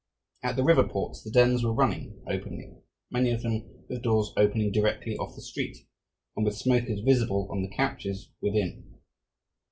At 0.41 0.55
the 0.55 0.63
river 0.63 0.83
ports 0.83 1.21
the 1.21 1.29
dens 1.29 1.63
were 1.63 1.75
running 1.75 2.23
openly, 2.25 2.73
many 3.11 3.29
of 3.29 3.43
them 3.43 3.85
with 3.87 4.01
doors 4.01 4.33
opening 4.35 4.71
directly 4.71 5.15
off 5.15 5.35
the 5.35 5.43
street 5.43 5.85
and 6.35 6.43
with 6.43 6.57
smokers 6.57 7.01
visible 7.01 7.47
on 7.51 7.61
the 7.61 7.69
couches 7.69 8.31
within. 8.41 8.97